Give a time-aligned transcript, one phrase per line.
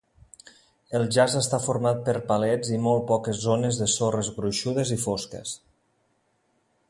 [0.99, 5.55] El jaç està format per palets i molt poques zones de sorres gruixudes i fosques.